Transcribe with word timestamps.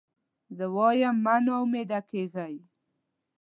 زه 0.57 0.65
وایم 0.75 1.15
مه 1.25 1.35
نا 1.45 1.55
امیده 1.63 1.99
کېږی. 2.09 2.55